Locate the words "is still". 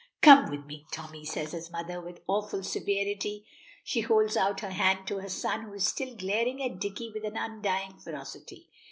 5.73-6.15